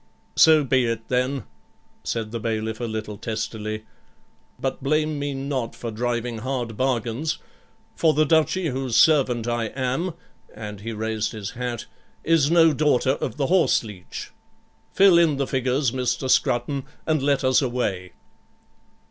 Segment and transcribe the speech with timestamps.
[0.35, 1.43] 'So be it then,'
[2.03, 3.85] said the bailiff a little testily,
[4.59, 7.37] 'but blame me not for driving hard bargains;
[7.95, 10.15] for the Duchy, whose servant I am,'
[10.55, 11.85] and he raised his hat,
[12.23, 14.31] 'is no daughter of the horse leech.
[14.91, 16.27] Fill in the figures, Mr.
[16.27, 18.13] Scrutton, and let us away.'